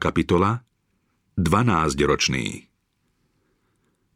kapitola 0.00 0.64
12-ročný 1.36 2.46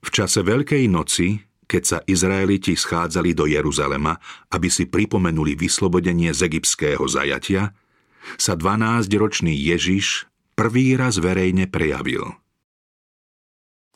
V 0.01 0.09
čase 0.09 0.41
Veľkej 0.41 0.89
noci, 0.89 1.37
keď 1.69 1.83
sa 1.85 1.99
Izraeliti 2.09 2.73
schádzali 2.73 3.37
do 3.37 3.45
Jeruzalema, 3.45 4.17
aby 4.49 4.73
si 4.73 4.89
pripomenuli 4.89 5.53
vyslobodenie 5.53 6.33
z 6.33 6.49
egyptského 6.49 7.05
zajatia, 7.05 7.77
sa 8.41 8.57
12-ročný 8.57 9.53
Ježiš 9.53 10.25
prvý 10.57 10.97
raz 10.97 11.21
verejne 11.21 11.69
prejavil. 11.69 12.33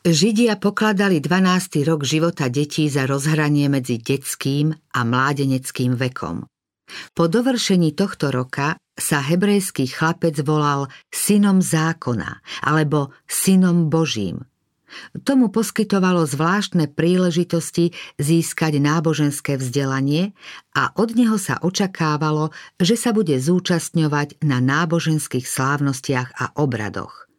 Židia 0.05 0.61
pokladali 0.61 1.25
12. 1.25 1.89
rok 1.89 2.05
života 2.05 2.53
detí 2.53 2.89
za 2.89 3.05
rozhranie 3.05 3.69
medzi 3.69 4.01
detským 4.01 4.73
a 4.73 5.01
mládeneckým 5.05 5.97
vekom. 5.97 6.50
Po 7.15 7.27
dovršení 7.31 7.95
tohto 7.95 8.31
roka 8.31 8.79
sa 8.99 9.25
hebrejský 9.25 9.89
chlapec 9.89 10.37
volal 10.45 10.93
synom 11.09 11.65
zákona 11.65 12.45
alebo 12.67 13.15
synom 13.25 13.89
Božím. 13.89 14.45
Tomu 15.23 15.55
poskytovalo 15.55 16.27
zvláštne 16.27 16.91
príležitosti 16.91 17.95
získať 18.19 18.83
náboženské 18.83 19.55
vzdelanie 19.55 20.35
a 20.75 20.91
od 20.99 21.15
neho 21.15 21.39
sa 21.39 21.63
očakávalo, 21.63 22.51
že 22.75 22.99
sa 22.99 23.15
bude 23.15 23.39
zúčastňovať 23.39 24.43
na 24.43 24.59
náboženských 24.59 25.47
slávnostiach 25.47 26.35
a 26.35 26.51
obradoch. 26.59 27.31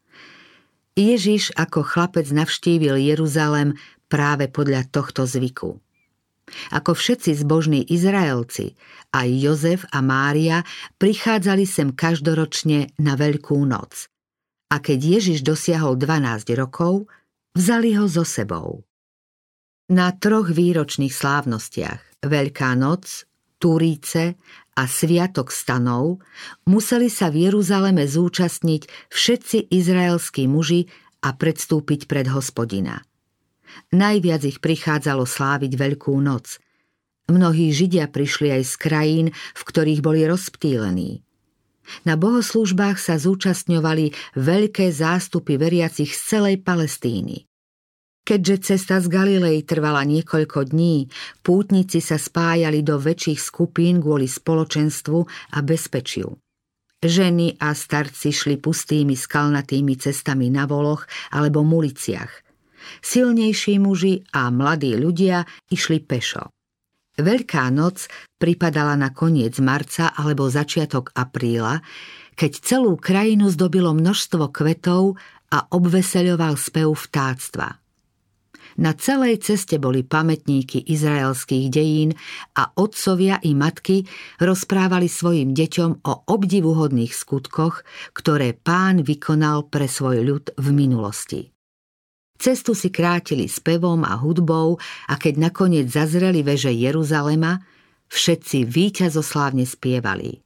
Ježiš 0.96 1.56
ako 1.56 1.84
chlapec 1.84 2.28
navštívil 2.32 3.00
Jeruzalem 3.00 3.76
práve 4.12 4.52
podľa 4.52 4.88
tohto 4.92 5.24
zvyku. 5.24 5.80
Ako 6.72 6.96
všetci 6.96 7.32
zbožní 7.42 7.82
Izraelci, 7.88 8.76
aj 9.16 9.28
Jozef 9.30 9.82
a 9.92 10.04
Mária 10.04 10.64
prichádzali 11.00 11.64
sem 11.68 11.92
každoročne 11.96 12.96
na 13.00 13.14
Veľkú 13.16 13.60
noc. 13.64 14.12
A 14.72 14.80
keď 14.80 15.20
Ježiš 15.20 15.44
dosiahol 15.44 16.00
12 16.00 16.56
rokov, 16.56 17.12
vzali 17.56 17.96
ho 18.00 18.08
so 18.08 18.24
sebou. 18.24 18.88
Na 19.92 20.16
troch 20.16 20.48
výročných 20.48 21.12
slávnostiach 21.12 22.24
Veľká 22.24 22.78
noc, 22.80 23.28
Turíce 23.60 24.40
a 24.74 24.84
Sviatok 24.88 25.52
stanov 25.52 26.24
museli 26.66 27.12
sa 27.12 27.30
v 27.30 27.52
Jeruzaleme 27.52 28.08
zúčastniť 28.08 29.12
všetci 29.12 29.70
izraelskí 29.70 30.48
muži 30.48 30.88
a 31.22 31.36
predstúpiť 31.36 32.08
pred 32.10 32.32
hospodina– 32.32 33.04
Najviac 33.92 34.42
ich 34.48 34.60
prichádzalo 34.64 35.28
sláviť 35.28 35.72
Veľkú 35.76 36.16
noc. 36.20 36.62
Mnohí 37.32 37.72
Židia 37.72 38.12
prišli 38.12 38.52
aj 38.52 38.64
z 38.68 38.74
krajín, 38.76 39.28
v 39.32 39.62
ktorých 39.64 40.04
boli 40.04 40.28
rozptýlení. 40.28 41.24
Na 42.08 42.16
bohoslúžbách 42.16 43.00
sa 43.00 43.20
zúčastňovali 43.20 44.36
veľké 44.40 44.92
zástupy 44.92 45.60
veriacich 45.60 46.12
z 46.12 46.22
celej 46.38 46.56
Palestíny. 46.64 47.48
Keďže 48.22 48.76
cesta 48.76 49.02
z 49.02 49.10
Galilei 49.10 49.66
trvala 49.66 50.06
niekoľko 50.06 50.72
dní, 50.72 51.10
pútnici 51.42 52.00
sa 52.00 52.22
spájali 52.22 52.86
do 52.86 53.02
väčších 53.02 53.40
skupín 53.42 53.98
kvôli 53.98 54.30
spoločenstvu 54.30 55.20
a 55.58 55.60
bezpečiu. 55.66 56.38
Ženy 57.02 57.58
a 57.58 57.74
starci 57.74 58.30
šli 58.30 58.62
pustými 58.62 59.18
skalnatými 59.18 59.98
cestami 59.98 60.54
na 60.54 60.70
voloch 60.70 61.10
alebo 61.34 61.66
muliciach– 61.66 62.32
Silnejší 63.02 63.78
muži 63.78 64.26
a 64.34 64.50
mladí 64.50 64.98
ľudia 64.98 65.46
išli 65.70 66.02
pešo. 66.02 66.52
Veľká 67.20 67.68
noc 67.76 68.08
pripadala 68.40 68.96
na 68.96 69.12
koniec 69.12 69.60
marca 69.60 70.16
alebo 70.16 70.48
začiatok 70.48 71.12
apríla, 71.12 71.84
keď 72.40 72.52
celú 72.64 72.96
krajinu 72.96 73.52
zdobilo 73.52 73.92
množstvo 73.92 74.50
kvetov 74.50 75.20
a 75.52 75.68
obveseľoval 75.70 76.56
spev 76.56 76.96
vtáctva. 76.96 77.82
Na 78.80 78.96
celej 78.96 79.44
ceste 79.44 79.76
boli 79.76 80.08
pamätníky 80.08 80.80
izraelských 80.88 81.68
dejín 81.68 82.16
a 82.56 82.72
otcovia 82.80 83.44
i 83.44 83.52
matky 83.52 84.08
rozprávali 84.40 85.12
svojim 85.12 85.52
deťom 85.52 86.08
o 86.08 86.14
obdivuhodných 86.32 87.12
skutkoch, 87.12 87.84
ktoré 88.16 88.56
pán 88.56 89.04
vykonal 89.04 89.68
pre 89.68 89.92
svoj 89.92 90.24
ľud 90.24 90.46
v 90.56 90.68
minulosti. 90.72 91.52
Cestu 92.42 92.74
si 92.74 92.90
krátili 92.90 93.46
spevom 93.46 94.02
a 94.02 94.18
hudbou 94.18 94.82
a 95.06 95.14
keď 95.14 95.54
nakoniec 95.54 95.86
zazreli 95.94 96.42
veže 96.42 96.74
Jeruzalema, 96.74 97.62
všetci 98.10 98.66
víťazoslávne 98.66 99.62
spievali. 99.70 100.42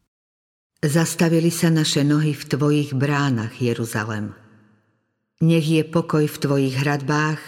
Zastavili 0.83 1.47
sa 1.47 1.71
naše 1.71 2.03
nohy 2.03 2.35
v 2.35 2.43
tvojich 2.51 2.91
bránach, 2.91 3.55
Jeruzalem. 3.63 4.35
Nech 5.39 5.63
je 5.63 5.87
pokoj 5.87 6.27
v 6.27 6.35
tvojich 6.35 6.75
hradbách, 6.83 7.39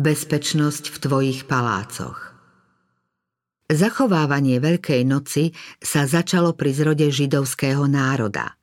bezpečnosť 0.00 0.88
v 0.88 0.96
tvojich 0.96 1.40
palácoch. 1.44 2.32
Zachovávanie 3.68 4.64
Veľkej 4.64 5.04
noci 5.04 5.52
sa 5.76 6.08
začalo 6.08 6.56
pri 6.56 6.72
zrode 6.72 7.04
židovského 7.12 7.84
národa– 7.84 8.56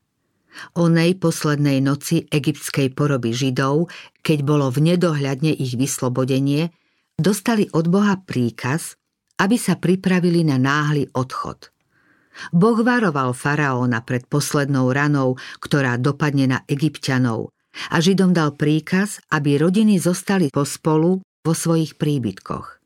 Onej 0.78 1.20
poslednej 1.20 1.84
noci 1.84 2.25
egyptskej 2.30 2.94
poroby 2.96 3.36
Židov, 3.36 3.92
keď 4.24 4.40
bolo 4.46 4.68
v 4.72 4.94
nedohľadne 4.94 5.53
ich 5.53 5.75
vyslobodenie, 5.75 6.72
dostali 7.20 7.68
od 7.75 7.92
Boha 7.92 8.18
príkaz, 8.22 8.96
aby 9.40 9.56
sa 9.56 9.80
pripravili 9.80 10.44
na 10.44 10.59
náhly 10.59 11.08
odchod. 11.16 11.72
Boh 12.56 12.80
varoval 12.80 13.36
faraóna 13.36 14.00
pred 14.00 14.24
poslednou 14.28 14.96
ranou, 14.96 15.36
ktorá 15.59 16.00
dopadne 16.00 16.47
na 16.47 16.59
egyptianov 16.72 17.52
a 17.91 18.00
Židom 18.00 18.31
dal 18.31 18.56
príkaz, 18.56 19.20
aby 19.31 19.59
rodiny 19.59 20.00
zostali 20.00 20.50
pospolu 20.52 21.22
vo 21.22 21.53
svojich 21.53 21.96
príbytkoch. 21.96 22.78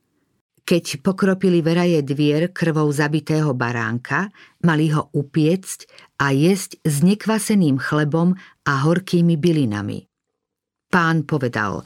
Keď 0.63 1.03
pokropili 1.03 1.59
veraje 1.59 1.99
dvier 2.07 2.47
krvou 2.55 2.87
zabitého 2.87 3.51
baránka, 3.51 4.31
mali 4.63 4.95
ho 4.95 5.11
upiecť 5.11 5.79
a 6.23 6.31
jesť 6.31 6.79
s 6.87 7.03
nekvaseným 7.03 7.75
chlebom 7.75 8.31
a 8.63 8.73
horkými 8.87 9.35
bylinami. 9.35 10.07
Pán 10.87 11.27
povedal, 11.27 11.83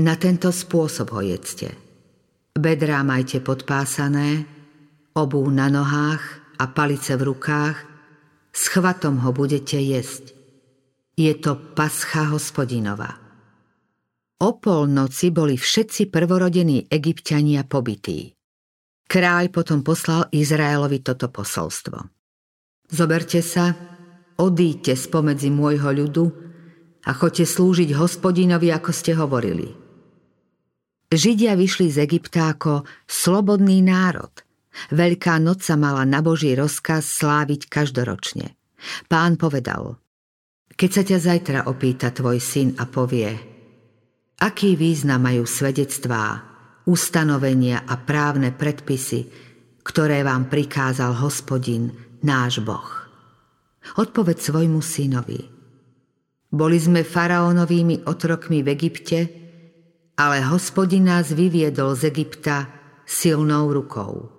na 0.00 0.16
tento 0.16 0.48
spôsob 0.48 1.12
ho 1.12 1.20
jedzte. 1.20 1.68
Bedrá 2.56 3.04
majte 3.04 3.44
podpásané, 3.44 4.48
obu 5.12 5.44
na 5.52 5.68
nohách 5.68 6.22
a 6.56 6.64
palice 6.72 7.12
v 7.12 7.28
rukách, 7.28 7.76
s 8.48 8.72
chvatom 8.72 9.20
ho 9.20 9.30
budete 9.36 9.76
jesť. 9.76 10.32
Je 11.18 11.34
to 11.36 11.60
pascha 11.76 12.30
hospodinova. 12.32 13.27
O 14.38 14.54
polnoci 14.54 15.34
boli 15.34 15.58
všetci 15.58 16.14
prvorodení 16.14 16.86
egyptiania 16.86 17.66
pobytí. 17.66 18.38
Kráľ 19.10 19.50
potom 19.50 19.82
poslal 19.82 20.30
Izraelovi 20.30 21.02
toto 21.02 21.26
posolstvo. 21.26 21.98
Zoberte 22.86 23.42
sa, 23.42 23.74
odíďte 24.38 24.94
spomedzi 24.94 25.50
môjho 25.50 25.90
ľudu 25.90 26.24
a 27.02 27.10
choďte 27.18 27.50
slúžiť 27.50 27.90
hospodinovi, 27.98 28.70
ako 28.70 28.90
ste 28.94 29.18
hovorili. 29.18 29.74
Židia 31.10 31.58
vyšli 31.58 31.90
z 31.90 32.06
Egypta 32.06 32.54
ako 32.54 32.86
slobodný 33.10 33.82
národ. 33.82 34.30
Veľká 34.94 35.42
noc 35.42 35.66
sa 35.66 35.74
mala 35.74 36.06
na 36.06 36.22
Boží 36.22 36.54
rozkaz 36.54 37.02
sláviť 37.10 37.66
každoročne. 37.66 38.54
Pán 39.10 39.34
povedal, 39.34 39.98
keď 40.78 40.90
sa 40.94 41.02
ťa 41.02 41.18
zajtra 41.18 41.58
opýta 41.66 42.14
tvoj 42.14 42.38
syn 42.38 42.78
a 42.78 42.86
povie– 42.86 43.34
Aký 44.38 44.78
význam 44.78 45.26
majú 45.26 45.50
svedectvá, 45.50 46.46
ustanovenia 46.86 47.82
a 47.82 47.98
právne 47.98 48.54
predpisy, 48.54 49.26
ktoré 49.82 50.22
vám 50.22 50.46
prikázal 50.46 51.10
hospodin, 51.18 51.90
náš 52.22 52.62
Boh? 52.62 52.86
Odpoveď 53.98 54.38
svojmu 54.38 54.78
synovi. 54.78 55.42
Boli 56.54 56.78
sme 56.78 57.02
faraónovými 57.02 58.06
otrokmi 58.06 58.62
v 58.62 58.68
Egypte, 58.78 59.18
ale 60.14 60.46
hospodin 60.46 61.10
nás 61.10 61.34
vyviedol 61.34 61.98
z 61.98 62.14
Egypta 62.14 62.70
silnou 63.02 63.74
rukou. 63.74 64.30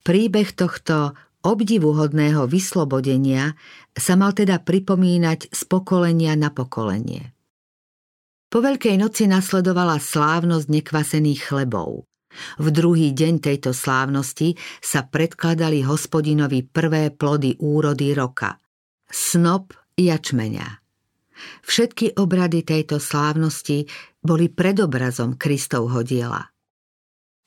Príbeh 0.00 0.48
tohto 0.56 1.12
obdivuhodného 1.44 2.48
vyslobodenia 2.48 3.52
sa 3.92 4.16
mal 4.16 4.32
teda 4.32 4.64
pripomínať 4.64 5.52
z 5.52 5.60
pokolenia 5.68 6.32
na 6.40 6.48
pokolenie. 6.48 7.33
Po 8.54 8.62
Veľkej 8.62 9.02
noci 9.02 9.26
nasledovala 9.26 9.98
slávnosť 9.98 10.70
nekvasených 10.70 11.42
chlebov. 11.42 12.06
V 12.62 12.66
druhý 12.70 13.10
deň 13.10 13.42
tejto 13.42 13.74
slávnosti 13.74 14.54
sa 14.78 15.02
predkladali 15.02 15.82
hospodinovi 15.82 16.62
prvé 16.62 17.10
plody 17.10 17.58
úrody 17.58 18.14
roka. 18.14 18.62
Snop 19.10 19.74
jačmeňa. 19.98 20.70
Všetky 21.66 22.14
obrady 22.14 22.62
tejto 22.62 23.02
slávnosti 23.02 23.90
boli 24.22 24.46
predobrazom 24.46 25.34
Kristovho 25.34 26.06
diela. 26.06 26.46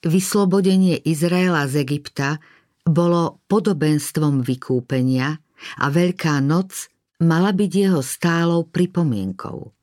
Vyslobodenie 0.03 0.99
Izraela 1.07 1.71
z 1.71 1.87
Egypta 1.87 2.35
bolo 2.83 3.39
podobenstvom 3.47 4.43
vykúpenia 4.43 5.39
a 5.79 5.85
Veľká 5.87 6.43
noc 6.43 6.91
mala 7.23 7.55
byť 7.55 7.71
jeho 7.71 8.03
stálou 8.03 8.67
pripomienkou. 8.67 9.76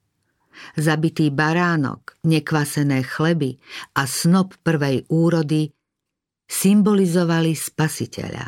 Zabitý 0.79 1.31
baránok, 1.31 2.19
nekvasené 2.25 3.03
chleby 3.05 3.59
a 3.99 4.07
snop 4.07 4.55
prvej 4.63 5.07
úrody 5.11 5.71
symbolizovali 6.47 7.53
spasiteľa. 7.57 8.47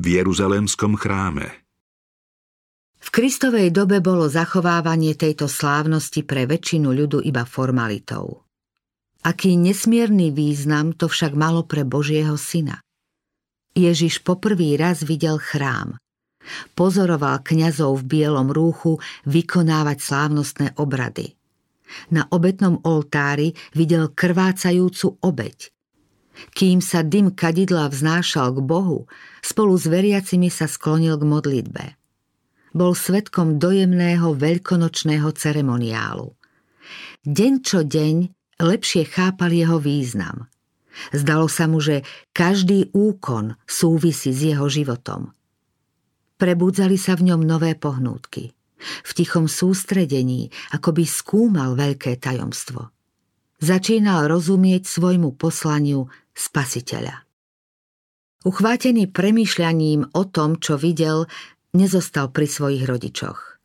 V 0.00 0.06
Jeruzalémskom 0.06 0.96
chráme 0.96 1.60
v 3.00 3.08
Kristovej 3.08 3.72
dobe 3.72 4.04
bolo 4.04 4.28
zachovávanie 4.28 5.16
tejto 5.16 5.48
slávnosti 5.48 6.20
pre 6.20 6.44
väčšinu 6.44 6.92
ľudu 6.92 7.24
iba 7.24 7.48
formalitou. 7.48 8.44
Aký 9.24 9.56
nesmierny 9.56 10.32
význam 10.32 10.92
to 10.92 11.08
však 11.08 11.32
malo 11.32 11.64
pre 11.64 11.88
Božieho 11.88 12.36
syna. 12.36 12.84
Ježiš 13.72 14.20
poprvý 14.20 14.76
raz 14.76 15.00
videl 15.00 15.40
chrám. 15.40 15.96
Pozoroval 16.74 17.42
kňazov 17.44 18.02
v 18.02 18.08
bielom 18.18 18.48
rúchu 18.50 18.98
vykonávať 19.26 19.98
slávnostné 20.00 20.66
obrady. 20.78 21.34
Na 22.14 22.26
obetnom 22.30 22.78
oltári 22.86 23.54
videl 23.74 24.14
krvácajúcu 24.14 25.18
obeď. 25.20 25.74
Kým 26.54 26.78
sa 26.78 27.02
dym 27.02 27.34
kadidla 27.34 27.90
vznášal 27.90 28.54
k 28.56 28.60
Bohu, 28.62 29.10
spolu 29.42 29.74
s 29.74 29.90
veriacimi 29.90 30.48
sa 30.48 30.70
sklonil 30.70 31.18
k 31.18 31.24
modlitbe– 31.26 31.84
bol 32.70 32.94
svetkom 32.94 33.58
dojemného 33.58 34.34
veľkonočného 34.34 35.28
ceremoniálu. 35.34 36.34
Deň 37.26 37.52
čo 37.62 37.82
deň 37.84 38.14
lepšie 38.62 39.06
chápal 39.06 39.50
jeho 39.52 39.78
význam. 39.82 40.46
Zdalo 41.14 41.46
sa 41.46 41.70
mu, 41.70 41.78
že 41.78 42.02
každý 42.34 42.90
úkon 42.92 43.56
súvisí 43.64 44.34
s 44.34 44.40
jeho 44.42 44.66
životom. 44.66 45.32
Prebudzali 46.40 46.96
sa 46.96 47.20
v 47.20 47.28
ňom 47.28 47.44
nové 47.44 47.76
pohnútky. 47.76 48.56
V 48.80 49.10
tichom 49.12 49.44
sústredení, 49.44 50.48
ako 50.72 50.96
by 50.96 51.04
skúmal 51.04 51.76
veľké 51.76 52.16
tajomstvo. 52.16 52.88
Začínal 53.60 54.24
rozumieť 54.24 54.88
svojmu 54.88 55.36
poslaniu 55.36 56.08
spasiteľa. 56.32 57.28
Uchvátený 58.40 59.12
premýšľaním 59.12 60.16
o 60.16 60.22
tom, 60.24 60.56
čo 60.56 60.80
videl, 60.80 61.28
nezostal 61.76 62.32
pri 62.32 62.48
svojich 62.48 62.88
rodičoch. 62.88 63.60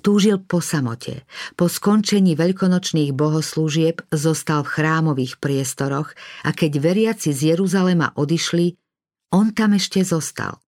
Túžil 0.00 0.40
po 0.40 0.64
samote. 0.64 1.28
Po 1.52 1.68
skončení 1.68 2.32
veľkonočných 2.32 3.12
bohoslúžieb 3.12 4.08
zostal 4.08 4.64
v 4.64 4.72
chrámových 4.72 5.36
priestoroch 5.36 6.16
a 6.48 6.56
keď 6.56 6.80
veriaci 6.80 7.36
z 7.36 7.52
Jeruzalema 7.52 8.16
odišli, 8.16 8.72
on 9.36 9.52
tam 9.52 9.76
ešte 9.76 10.00
zostal. 10.00 10.64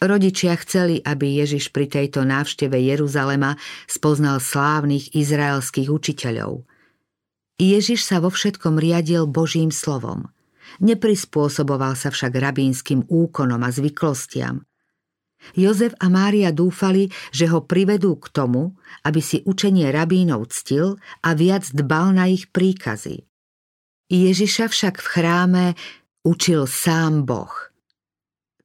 Rodičia 0.00 0.56
chceli, 0.56 1.04
aby 1.04 1.44
Ježiš 1.44 1.76
pri 1.76 1.84
tejto 1.84 2.24
návšteve 2.24 2.72
Jeruzalema 2.72 3.60
spoznal 3.84 4.40
slávnych 4.40 5.12
izraelských 5.12 5.92
učiteľov. 5.92 6.64
Ježiš 7.60 8.08
sa 8.08 8.24
vo 8.24 8.32
všetkom 8.32 8.80
riadil 8.80 9.28
Božím 9.28 9.68
slovom. 9.68 10.32
Neprispôsoboval 10.80 11.92
sa 12.00 12.08
však 12.08 12.32
rabínskym 12.32 13.04
úkonom 13.12 13.60
a 13.60 13.68
zvyklostiam– 13.68 14.64
Jozef 15.56 15.96
a 15.98 16.06
Mária 16.12 16.52
dúfali, 16.52 17.08
že 17.32 17.48
ho 17.48 17.64
privedú 17.64 18.20
k 18.20 18.28
tomu, 18.30 18.76
aby 19.02 19.20
si 19.24 19.40
učenie 19.42 19.88
rabínov 19.88 20.52
ctil 20.52 21.00
a 21.24 21.32
viac 21.32 21.66
dbal 21.72 22.14
na 22.14 22.28
ich 22.28 22.52
príkazy. 22.52 23.24
Ježiša 24.10 24.68
však 24.68 24.94
v 25.00 25.06
chráme 25.06 25.64
učil 26.26 26.68
sám 26.68 27.24
Boh. 27.24 27.50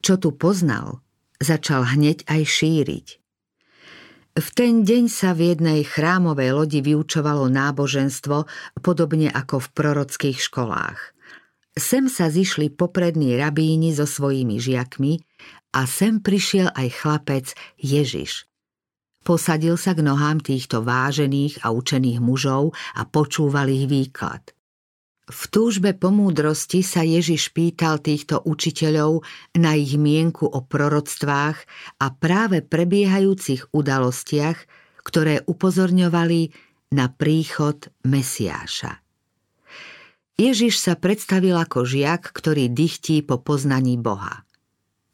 Čo 0.04 0.20
tu 0.20 0.36
poznal, 0.36 1.02
začal 1.40 1.96
hneď 1.96 2.24
aj 2.26 2.42
šíriť. 2.44 3.06
V 4.36 4.48
ten 4.52 4.84
deň 4.84 5.08
sa 5.08 5.32
v 5.32 5.56
jednej 5.56 5.80
chrámovej 5.80 6.50
lodi 6.52 6.80
vyučovalo 6.84 7.48
náboženstvo, 7.48 8.44
podobne 8.84 9.32
ako 9.32 9.64
v 9.64 9.68
prorockých 9.72 10.38
školách. 10.40 11.16
Sem 11.76 12.08
sa 12.08 12.32
zišli 12.32 12.72
poprední 12.72 13.36
rabíni 13.36 13.92
so 13.92 14.08
svojimi 14.08 14.56
žiakmi 14.60 15.20
a 15.76 15.84
sem 15.84 16.24
prišiel 16.24 16.72
aj 16.72 16.88
chlapec 17.00 17.46
Ježiš. 17.76 18.48
Posadil 19.20 19.76
sa 19.76 19.92
k 19.92 20.00
nohám 20.00 20.40
týchto 20.40 20.80
vážených 20.80 21.60
a 21.60 21.76
učených 21.76 22.20
mužov 22.22 22.72
a 22.96 23.04
počúval 23.04 23.68
ich 23.68 23.84
výklad. 23.84 24.55
V 25.26 25.42
túžbe 25.50 25.90
po 25.90 26.14
múdrosti 26.14 26.86
sa 26.86 27.02
Ježiš 27.02 27.50
pýtal 27.50 27.98
týchto 27.98 28.46
učiteľov 28.46 29.26
na 29.58 29.74
ich 29.74 29.98
mienku 29.98 30.46
o 30.46 30.62
proroctvách 30.62 31.58
a 31.98 32.06
práve 32.14 32.62
prebiehajúcich 32.62 33.74
udalostiach, 33.74 34.58
ktoré 35.02 35.42
upozorňovali 35.42 36.54
na 36.94 37.10
príchod 37.10 37.90
Mesiáša. 38.06 39.02
Ježiš 40.38 40.78
sa 40.78 40.94
predstavil 40.94 41.58
ako 41.58 41.82
žiak, 41.82 42.30
ktorý 42.30 42.70
dychtí 42.70 43.26
po 43.26 43.42
poznaní 43.42 43.98
Boha. 43.98 44.46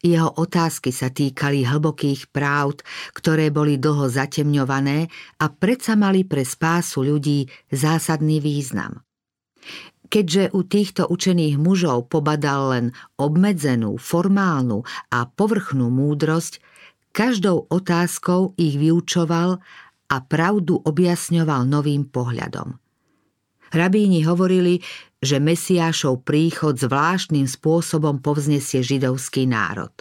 Jeho 0.05 0.29
otázky 0.29 0.93
sa 0.93 1.09
týkali 1.09 1.65
hlbokých 1.65 2.29
práv, 2.29 2.85
ktoré 3.17 3.49
boli 3.49 3.81
dlho 3.81 4.13
zatemňované 4.13 5.09
a 5.41 5.47
predsa 5.49 5.97
mali 5.97 6.29
pre 6.29 6.45
spásu 6.45 7.01
ľudí 7.07 7.49
zásadný 7.73 8.43
význam. 8.43 9.01
Keďže 10.13 10.53
u 10.53 10.61
týchto 10.61 11.09
učených 11.09 11.57
mužov 11.57 12.13
pobadal 12.13 12.77
len 12.77 12.87
obmedzenú, 13.17 13.97
formálnu 13.97 14.85
a 15.09 15.25
povrchnú 15.25 15.89
múdrosť, 15.89 16.61
každou 17.17 17.65
otázkou 17.73 18.53
ich 18.61 18.77
vyučoval 18.77 19.57
a 20.13 20.17
pravdu 20.21 20.77
objasňoval 20.85 21.65
novým 21.65 22.05
pohľadom. 22.05 22.77
Rabíni 23.73 24.29
hovorili, 24.29 24.85
že 25.17 25.41
Mesiášov 25.41 26.29
príchod 26.29 26.77
zvláštnym 26.77 27.49
spôsobom 27.49 28.21
povznesie 28.21 28.85
židovský 28.85 29.49
národ. 29.49 29.97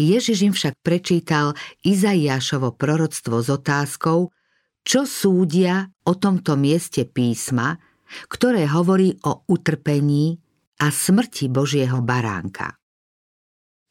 Ježiš 0.00 0.48
im 0.48 0.56
však 0.56 0.80
prečítal 0.80 1.52
Izaiášovo 1.84 2.72
proroctvo 2.72 3.44
s 3.44 3.52
otázkou, 3.52 4.32
čo 4.80 5.04
súdia 5.04 5.92
o 6.08 6.16
tomto 6.16 6.56
mieste 6.56 7.04
písma, 7.04 7.76
ktoré 8.28 8.68
hovorí 8.68 9.14
o 9.24 9.46
utrpení 9.48 10.38
a 10.80 10.90
smrti 10.90 11.48
Božieho 11.50 12.02
baránka. 12.02 12.74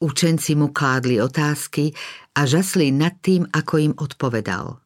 Učenci 0.03 0.59
mu 0.59 0.75
kládli 0.75 1.23
otázky 1.23 1.95
a 2.35 2.43
žasli 2.43 2.91
nad 2.91 3.23
tým, 3.23 3.47
ako 3.47 3.73
im 3.79 3.93
odpovedal. 3.95 4.83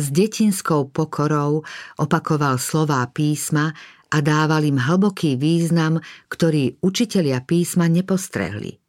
S 0.00 0.08
detinskou 0.08 0.88
pokorou 0.88 1.60
opakoval 2.00 2.56
slová 2.56 3.04
písma 3.12 3.76
a 4.08 4.16
dával 4.24 4.64
im 4.64 4.80
hlboký 4.80 5.36
význam, 5.36 6.00
ktorý 6.32 6.80
učitelia 6.80 7.44
písma 7.44 7.84
nepostrehli. 7.84 8.80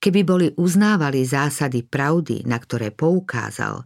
Keby 0.00 0.20
boli 0.24 0.46
uznávali 0.56 1.28
zásady 1.28 1.84
pravdy, 1.84 2.48
na 2.48 2.56
ktoré 2.56 2.88
poukázal, 2.88 3.84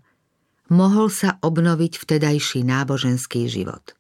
mohol 0.71 1.11
sa 1.11 1.43
obnoviť 1.43 1.93
vtedajší 2.01 2.63
náboženský 2.63 3.51
život. 3.51 3.99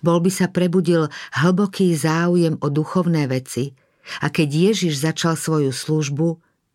Bol 0.00 0.22
by 0.22 0.30
sa 0.30 0.46
prebudil 0.48 1.10
hlboký 1.34 1.94
záujem 1.94 2.58
o 2.62 2.68
duchovné 2.70 3.26
veci 3.26 3.74
a 4.20 4.28
keď 4.28 4.72
Ježiš 4.72 5.00
začal 5.00 5.34
svoju 5.34 5.72
službu, 5.72 6.28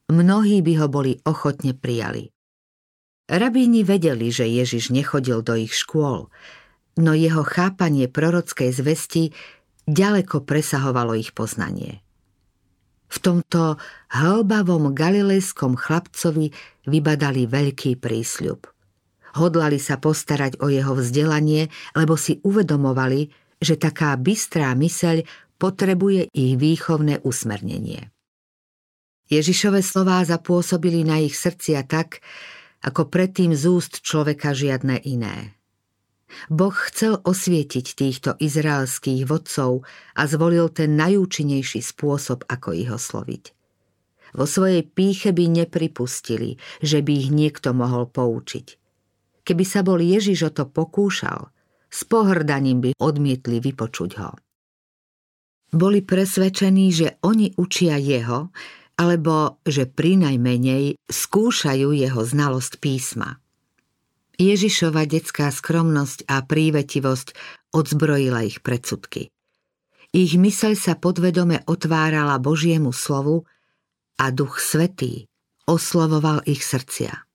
mnohí 0.09 0.59
by 0.65 0.73
ho 0.81 0.87
boli 0.89 1.21
ochotne 1.23 1.77
prijali. 1.77 2.33
Rabíni 3.29 3.85
vedeli, 3.85 4.33
že 4.33 4.49
Ježiš 4.49 4.89
nechodil 4.89 5.45
do 5.45 5.53
ich 5.53 5.77
škôl, 5.77 6.33
no 6.97 7.11
jeho 7.13 7.45
chápanie 7.45 8.09
prorockej 8.09 8.73
zvesti 8.73 9.29
ďaleko 9.85 10.41
presahovalo 10.41 11.13
ich 11.13 11.37
poznanie. 11.37 12.01
V 13.09 13.17
tomto 13.17 13.81
hlbavom 14.13 14.93
galilejskom 14.93 15.73
chlapcovi 15.77 16.53
vybadali 16.85 17.49
veľký 17.49 17.97
prísľub. 17.97 18.69
Hodlali 19.39 19.79
sa 19.79 19.95
postarať 19.95 20.59
o 20.59 20.67
jeho 20.67 20.99
vzdelanie, 20.99 21.71
lebo 21.95 22.19
si 22.19 22.43
uvedomovali, 22.43 23.31
že 23.63 23.79
taká 23.79 24.19
bystrá 24.19 24.75
myseľ 24.75 25.23
potrebuje 25.55 26.27
ich 26.35 26.59
výchovné 26.59 27.23
usmernenie. 27.23 28.11
Ježišové 29.31 29.79
slová 29.79 30.27
zapôsobili 30.27 31.07
na 31.07 31.23
ich 31.23 31.39
srdcia 31.39 31.87
tak, 31.87 32.19
ako 32.83 33.07
predtým 33.07 33.55
z 33.55 33.63
úst 33.71 34.03
človeka 34.03 34.51
žiadne 34.51 34.99
iné. 35.07 35.55
Boh 36.51 36.75
chcel 36.75 37.23
osvietiť 37.23 37.85
týchto 37.95 38.35
izraelských 38.37 39.23
vodcov 39.23 39.87
a 40.19 40.21
zvolil 40.27 40.67
ten 40.69 40.99
najúčinnejší 40.99 41.79
spôsob, 41.79 42.43
ako 42.45 42.75
ich 42.75 42.91
osloviť. 42.91 43.43
Vo 44.35 44.45
svojej 44.45 44.85
píche 44.85 45.33
by 45.33 45.63
nepripustili, 45.63 46.61
že 46.85 47.01
by 47.01 47.11
ich 47.17 47.29
niekto 47.33 47.73
mohol 47.73 48.05
poučiť. 48.05 48.88
Keby 49.49 49.65
sa 49.65 49.81
bol 49.81 49.97
Ježiš 49.97 50.45
o 50.45 50.51
to 50.53 50.69
pokúšal, 50.69 51.49
s 51.89 52.05
pohrdaním 52.05 52.85
by 52.85 52.91
odmietli 53.01 53.57
vypočuť 53.57 54.11
ho. 54.21 54.37
Boli 55.73 56.05
presvedčení, 56.05 56.93
že 56.93 57.17
oni 57.25 57.57
učia 57.57 57.97
jeho 57.97 58.53
alebo 59.01 59.57
že 59.65 59.89
pri 59.89 60.21
najmenej 60.21 61.01
skúšajú 61.01 61.97
jeho 61.97 62.21
znalosť 62.21 62.77
písma. 62.77 63.41
Ježišova 64.37 65.09
detská 65.09 65.49
skromnosť 65.49 66.29
a 66.29 66.45
prívetivosť 66.45 67.33
odzbrojila 67.73 68.45
ich 68.45 68.61
predsudky. 68.61 69.33
Ich 70.13 70.37
myseľ 70.37 70.77
sa 70.77 70.93
podvedome 70.93 71.65
otvárala 71.65 72.37
Božiemu 72.37 72.93
slovu 72.93 73.49
a 74.21 74.29
Duch 74.29 74.61
Svetý 74.61 75.25
oslovoval 75.65 76.45
ich 76.45 76.61
srdcia. 76.61 77.28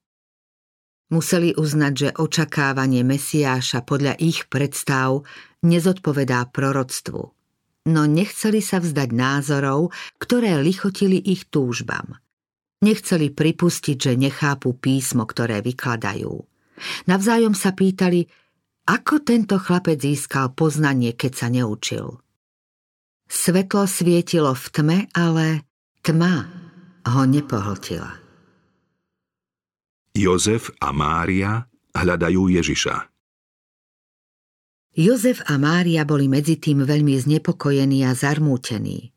Museli 1.15 1.55
uznať, 1.55 1.93
že 1.95 2.09
očakávanie 2.19 3.07
Mesiáša 3.07 3.87
podľa 3.87 4.19
ich 4.19 4.51
predstav 4.51 5.23
nezodpovedá 5.63 6.51
proroctvu. 6.51 7.23
No 7.87 8.03
nechceli 8.11 8.59
sa 8.59 8.83
vzdať 8.83 9.15
názorov, 9.15 9.95
ktoré 10.19 10.59
lichotili 10.59 11.23
ich 11.23 11.47
túžbam. 11.47 12.19
Nechceli 12.83 13.31
pripustiť, 13.31 13.97
že 14.11 14.19
nechápu 14.19 14.75
písmo, 14.75 15.23
ktoré 15.23 15.63
vykladajú. 15.63 16.35
Navzájom 17.07 17.55
sa 17.55 17.71
pýtali, 17.71 18.27
ako 18.91 19.23
tento 19.23 19.63
chlapec 19.63 20.03
získal 20.03 20.51
poznanie, 20.51 21.15
keď 21.15 21.33
sa 21.33 21.47
neučil. 21.47 22.19
Svetlo 23.31 23.87
svietilo 23.87 24.51
v 24.51 24.67
tme, 24.75 24.99
ale 25.15 25.63
tma 26.03 26.51
ho 27.07 27.23
nepohltila. 27.23 28.24
Jozef 30.15 30.71
a 30.79 30.95
Mária 30.95 31.67
hľadajú 31.91 32.47
Ježiša. 32.47 33.11
Jozef 34.95 35.43
a 35.51 35.59
Mária 35.59 36.07
boli 36.07 36.31
medzi 36.31 36.55
tým 36.55 36.87
veľmi 36.87 37.19
znepokojení 37.19 38.07
a 38.07 38.15
zarmútení. 38.15 39.11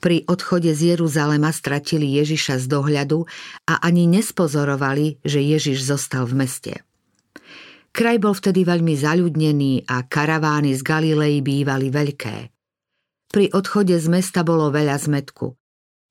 Pri 0.00 0.24
odchode 0.24 0.72
z 0.72 0.96
Jeruzalema 0.96 1.52
stratili 1.52 2.16
Ježiša 2.16 2.64
z 2.64 2.66
dohľadu 2.72 3.28
a 3.68 3.84
ani 3.84 4.08
nespozorovali, 4.08 5.20
že 5.20 5.44
Ježiš 5.44 5.84
zostal 5.84 6.24
v 6.24 6.40
meste. 6.40 6.74
Kraj 7.92 8.16
bol 8.16 8.32
vtedy 8.32 8.64
veľmi 8.64 8.96
zaľudnený 8.96 9.84
a 9.84 10.00
karavány 10.08 10.72
z 10.72 10.80
Galilei 10.80 11.44
bývali 11.44 11.92
veľké. 11.92 12.36
Pri 13.28 13.52
odchode 13.52 13.92
z 14.00 14.08
mesta 14.08 14.40
bolo 14.40 14.72
veľa 14.72 14.96
zmetku. 14.96 15.52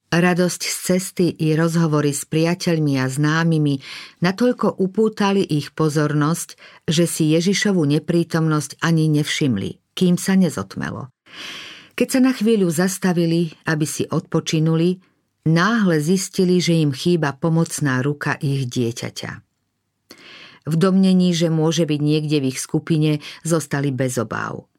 Radosť 0.07 0.61
z 0.63 0.75
cesty 0.87 1.27
i 1.35 1.51
rozhovory 1.51 2.15
s 2.15 2.23
priateľmi 2.23 2.95
a 2.95 3.11
známymi 3.11 3.83
natoľko 4.23 4.79
upútali 4.79 5.43
ich 5.43 5.75
pozornosť, 5.75 6.55
že 6.87 7.03
si 7.03 7.35
Ježišovu 7.35 7.83
neprítomnosť 7.83 8.79
ani 8.79 9.11
nevšimli, 9.11 9.83
kým 9.91 10.15
sa 10.15 10.39
nezotmelo. 10.39 11.11
Keď 11.99 12.07
sa 12.07 12.19
na 12.23 12.31
chvíľu 12.31 12.71
zastavili, 12.71 13.51
aby 13.67 13.83
si 13.83 14.07
odpočinuli, 14.07 15.03
náhle 15.43 15.99
zistili, 15.99 16.63
že 16.63 16.79
im 16.79 16.95
chýba 16.95 17.35
pomocná 17.35 17.99
ruka 17.99 18.39
ich 18.39 18.63
dieťaťa. 18.63 19.31
V 20.67 20.75
domnení, 20.75 21.35
že 21.35 21.51
môže 21.51 21.83
byť 21.83 21.99
niekde 21.99 22.37
v 22.43 22.55
ich 22.55 22.59
skupine, 22.63 23.19
zostali 23.43 23.91
bez 23.91 24.15
obáv. 24.15 24.71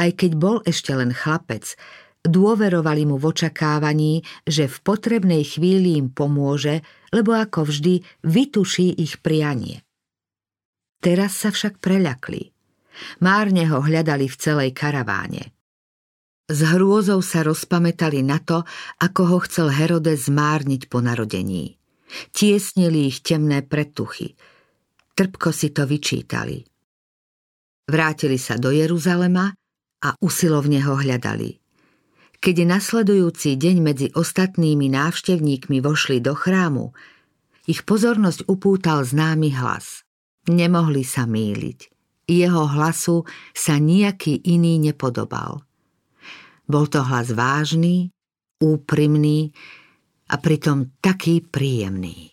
Aj 0.00 0.08
keď 0.16 0.32
bol 0.32 0.56
ešte 0.64 0.96
len 0.96 1.12
chlapec, 1.12 1.76
dôverovali 2.24 3.08
mu 3.08 3.16
v 3.16 3.32
očakávaní, 3.32 4.24
že 4.44 4.68
v 4.68 4.76
potrebnej 4.84 5.44
chvíli 5.44 5.96
im 5.96 6.12
pomôže, 6.12 6.84
lebo 7.10 7.32
ako 7.32 7.68
vždy 7.68 8.04
vytuší 8.24 8.96
ich 9.00 9.18
prianie. 9.24 9.80
Teraz 11.00 11.40
sa 11.40 11.48
však 11.48 11.80
preľakli. 11.80 12.52
Márne 13.24 13.64
ho 13.72 13.80
hľadali 13.80 14.28
v 14.28 14.36
celej 14.36 14.70
karaváne. 14.76 15.56
S 16.50 16.66
hrôzou 16.66 17.22
sa 17.22 17.46
rozpamätali 17.46 18.26
na 18.26 18.42
to, 18.42 18.66
ako 18.98 19.22
ho 19.30 19.38
chcel 19.46 19.70
Herodes 19.70 20.26
zmárniť 20.26 20.90
po 20.90 20.98
narodení. 20.98 21.78
Tiesnili 22.34 23.06
ich 23.06 23.22
temné 23.22 23.62
pretuchy. 23.62 24.34
Trpko 25.14 25.54
si 25.54 25.70
to 25.70 25.86
vyčítali. 25.86 26.58
Vrátili 27.86 28.34
sa 28.34 28.58
do 28.58 28.74
Jeruzalema 28.74 29.46
a 30.02 30.08
usilovne 30.18 30.82
ho 30.82 30.98
hľadali. 30.98 31.59
Keď 32.40 32.56
nasledujúci 32.64 33.60
deň 33.60 33.76
medzi 33.84 34.08
ostatnými 34.16 34.88
návštevníkmi 34.88 35.84
vošli 35.84 36.24
do 36.24 36.32
chrámu, 36.32 36.96
ich 37.68 37.84
pozornosť 37.84 38.48
upútal 38.48 39.04
známy 39.04 39.52
hlas. 39.60 40.08
Nemohli 40.48 41.04
sa 41.04 41.28
míliť. 41.28 41.92
Jeho 42.24 42.64
hlasu 42.64 43.28
sa 43.52 43.76
nejaký 43.76 44.40
iný 44.40 44.80
nepodobal. 44.80 45.68
Bol 46.64 46.88
to 46.88 47.04
hlas 47.04 47.28
vážny, 47.28 48.08
úprimný 48.56 49.52
a 50.32 50.40
pritom 50.40 50.96
taký 51.04 51.44
príjemný. 51.44 52.32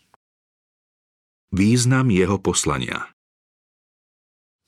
Význam 1.52 2.16
jeho 2.16 2.40
poslania 2.40 3.12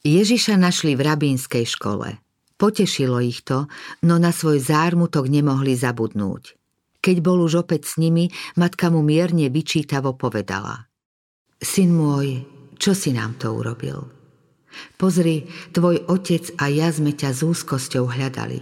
Ježiša 0.03 0.59
našli 0.59 0.99
v 0.99 1.01
rabínskej 1.07 1.63
škole– 1.63 2.19
Potešilo 2.59 3.23
ich 3.23 3.47
to, 3.47 3.71
no 4.03 4.19
na 4.19 4.35
svoj 4.35 4.59
zármutok 4.59 5.31
nemohli 5.31 5.79
zabudnúť. 5.79 6.59
Keď 6.99 7.17
bol 7.23 7.39
už 7.39 7.63
opäť 7.63 7.87
s 7.87 7.93
nimi, 7.95 8.27
matka 8.59 8.91
mu 8.91 8.99
mierne 8.99 9.47
vyčítavo 9.47 10.19
povedala. 10.19 10.91
Syn 11.63 11.95
môj, 11.95 12.43
čo 12.75 12.91
si 12.91 13.15
nám 13.15 13.39
to 13.39 13.55
urobil? 13.55 14.11
Pozri, 14.99 15.47
tvoj 15.71 16.11
otec 16.11 16.51
a 16.59 16.67
ja 16.67 16.91
sme 16.91 17.15
ťa 17.15 17.31
s 17.31 17.39
úzkosťou 17.47 18.11
hľadali. 18.11 18.59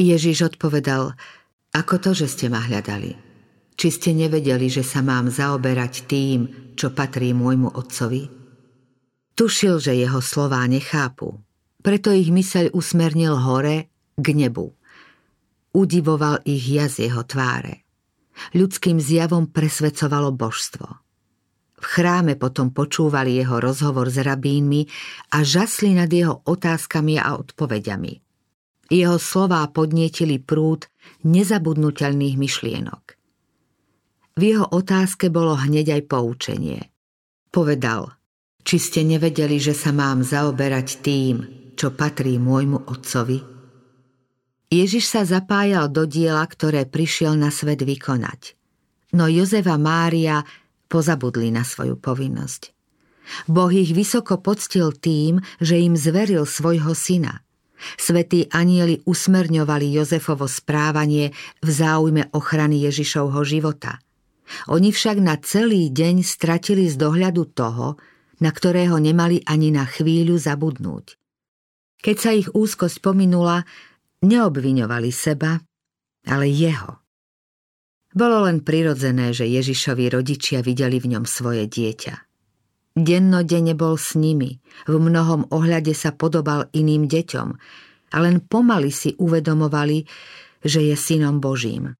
Ježiš 0.00 0.56
odpovedal, 0.56 1.12
ako 1.76 1.94
to, 2.00 2.10
že 2.16 2.32
ste 2.32 2.46
ma 2.48 2.64
hľadali? 2.64 3.12
Či 3.76 3.88
ste 3.92 4.10
nevedeli, 4.16 4.72
že 4.72 4.80
sa 4.80 5.04
mám 5.04 5.28
zaoberať 5.28 6.08
tým, 6.08 6.72
čo 6.80 6.96
patrí 6.96 7.36
môjmu 7.36 7.76
otcovi? 7.76 8.28
Tušil, 9.36 9.76
že 9.80 9.92
jeho 9.96 10.20
slová 10.24 10.64
nechápu, 10.64 11.36
preto 11.80 12.12
ich 12.12 12.28
myseľ 12.28 12.76
usmernil 12.76 13.36
hore 13.40 13.88
k 14.16 14.26
nebu. 14.36 14.72
Udivoval 15.72 16.44
ich 16.44 16.66
jaz 16.66 17.00
jeho 17.00 17.24
tváre. 17.24 17.84
Ľudským 18.56 19.00
zjavom 19.00 19.52
presvedcovalo 19.52 20.32
božstvo. 20.32 20.88
V 21.80 21.84
chráme 21.84 22.36
potom 22.36 22.72
počúvali 22.76 23.40
jeho 23.40 23.56
rozhovor 23.56 24.12
s 24.12 24.20
rabínmi 24.20 24.84
a 25.32 25.40
žasli 25.40 25.96
nad 25.96 26.12
jeho 26.12 26.44
otázkami 26.44 27.16
a 27.16 27.40
odpovediami. 27.40 28.20
Jeho 28.90 29.16
slová 29.16 29.64
podnietili 29.70 30.42
prúd 30.42 30.90
nezabudnutelných 31.24 32.36
myšlienok. 32.36 33.02
V 34.36 34.42
jeho 34.42 34.66
otázke 34.68 35.32
bolo 35.32 35.56
hneď 35.56 36.00
aj 36.00 36.02
poučenie. 36.10 36.80
Povedal, 37.48 38.12
či 38.66 38.76
ste 38.76 39.00
nevedeli, 39.06 39.56
že 39.56 39.72
sa 39.72 39.94
mám 39.94 40.20
zaoberať 40.20 41.00
tým, 41.00 41.59
čo 41.80 41.88
patrí 41.96 42.36
môjmu 42.36 42.92
otcovi? 42.92 43.40
Ježiš 44.68 45.16
sa 45.16 45.24
zapájal 45.24 45.88
do 45.88 46.04
diela, 46.04 46.44
ktoré 46.44 46.84
prišiel 46.84 47.40
na 47.40 47.48
svet 47.48 47.80
vykonať. 47.80 48.52
No 49.16 49.24
Jozefa 49.24 49.80
Mária 49.80 50.44
pozabudli 50.92 51.48
na 51.48 51.64
svoju 51.64 51.96
povinnosť. 51.96 52.76
Boh 53.48 53.72
ich 53.72 53.96
vysoko 53.96 54.36
poctil 54.44 54.92
tým, 54.92 55.40
že 55.56 55.80
im 55.80 55.96
zveril 55.96 56.44
svojho 56.44 56.92
syna. 56.92 57.40
Svetí 57.96 58.44
anieli 58.52 59.00
usmerňovali 59.08 59.88
Jozefovo 59.88 60.44
správanie 60.44 61.32
v 61.64 61.68
záujme 61.72 62.28
ochrany 62.36 62.84
Ježišovho 62.84 63.40
života. 63.48 63.96
Oni 64.68 64.92
však 64.92 65.16
na 65.16 65.40
celý 65.40 65.88
deň 65.88 66.28
stratili 66.28 66.92
z 66.92 67.00
dohľadu 67.00 67.56
toho, 67.56 67.96
na 68.44 68.52
ktorého 68.52 69.00
nemali 69.00 69.40
ani 69.48 69.72
na 69.72 69.88
chvíľu 69.88 70.36
zabudnúť. 70.36 71.19
Keď 72.00 72.16
sa 72.16 72.30
ich 72.32 72.48
úzkosť 72.52 73.04
pominula, 73.04 73.64
neobviňovali 74.24 75.10
seba, 75.12 75.60
ale 76.28 76.46
jeho. 76.48 77.00
Bolo 78.10 78.42
len 78.48 78.66
prirodzené, 78.66 79.30
že 79.30 79.46
Ježišovi 79.46 80.10
rodičia 80.10 80.66
videli 80.66 80.98
v 80.98 81.14
ňom 81.16 81.24
svoje 81.28 81.70
dieťa. 81.70 82.14
Dennodenne 82.98 83.78
bol 83.78 83.94
s 83.94 84.18
nimi, 84.18 84.58
v 84.90 84.94
mnohom 84.98 85.46
ohľade 85.54 85.94
sa 85.94 86.10
podobal 86.10 86.66
iným 86.74 87.06
deťom 87.06 87.48
a 88.10 88.16
len 88.18 88.42
pomaly 88.42 88.90
si 88.90 89.14
uvedomovali, 89.14 90.02
že 90.66 90.82
je 90.90 90.96
synom 90.98 91.38
Božím. 91.38 91.94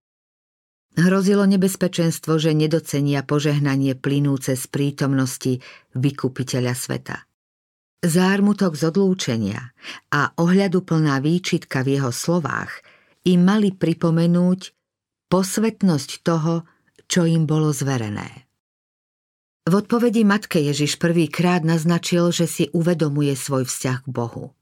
Hrozilo 0.99 1.47
nebezpečenstvo, 1.47 2.42
že 2.42 2.50
nedocenia 2.50 3.23
požehnanie 3.23 3.95
plynúce 3.95 4.59
z 4.59 4.64
prítomnosti 4.66 5.62
vykupiteľa 5.95 6.75
sveta. 6.75 7.29
Zármutok 8.00 8.80
z 8.80 8.88
odlúčenia 8.88 9.76
a 10.09 10.33
ohľaduplná 10.40 11.21
výčitka 11.21 11.85
v 11.85 12.00
jeho 12.00 12.09
slovách 12.09 12.80
im 13.28 13.45
mali 13.45 13.76
pripomenúť 13.76 14.61
posvetnosť 15.28 16.11
toho, 16.25 16.64
čo 17.04 17.28
im 17.28 17.45
bolo 17.45 17.69
zverené. 17.76 18.49
V 19.69 19.73
odpovedi 19.85 20.25
matke 20.25 20.64
Ježiš 20.64 20.97
prvýkrát 20.97 21.61
naznačil, 21.61 22.33
že 22.33 22.49
si 22.49 22.73
uvedomuje 22.73 23.37
svoj 23.37 23.69
vzťah 23.69 23.99
k 24.00 24.09
Bohu. 24.09 24.57